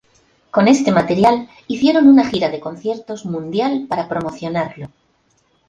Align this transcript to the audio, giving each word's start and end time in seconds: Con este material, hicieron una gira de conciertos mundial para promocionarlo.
Con 0.49 0.67
este 0.67 0.91
material, 0.91 1.47
hicieron 1.67 2.07
una 2.07 2.25
gira 2.25 2.49
de 2.49 2.59
conciertos 2.59 3.23
mundial 3.23 3.85
para 3.87 4.09
promocionarlo. 4.09 4.89